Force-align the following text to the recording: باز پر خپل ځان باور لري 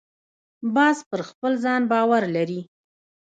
باز 0.75 0.97
پر 1.09 1.21
خپل 1.29 1.53
ځان 1.63 1.81
باور 1.91 2.23
لري 2.35 2.61